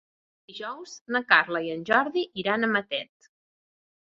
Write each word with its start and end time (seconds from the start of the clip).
Dijous 0.51 0.93
na 1.17 1.21
Carla 1.33 1.61
i 1.67 1.71
en 1.75 1.83
Jordi 1.91 2.25
iran 2.45 2.69
a 2.69 2.71
Matet. 2.73 3.33